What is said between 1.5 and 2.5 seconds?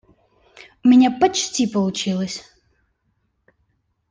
получилось.